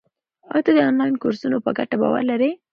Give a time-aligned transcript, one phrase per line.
[0.51, 2.51] آیا ته د انلاین کورسونو په ګټه باور لرې؟